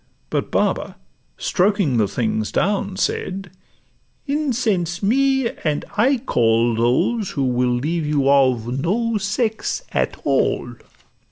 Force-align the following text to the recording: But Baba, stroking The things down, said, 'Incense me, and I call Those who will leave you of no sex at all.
But 0.31 0.49
Baba, 0.49 0.97
stroking 1.37 1.97
The 1.97 2.07
things 2.07 2.51
down, 2.51 2.97
said, 2.97 3.51
'Incense 4.25 5.03
me, 5.03 5.49
and 5.63 5.85
I 5.95 6.17
call 6.17 6.73
Those 6.73 7.29
who 7.29 7.43
will 7.43 7.75
leave 7.75 8.07
you 8.07 8.27
of 8.27 8.79
no 8.81 9.19
sex 9.19 9.83
at 9.91 10.19
all. 10.23 10.73